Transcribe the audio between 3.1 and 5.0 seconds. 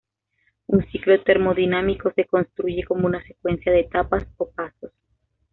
secuencia de etapas o pasos.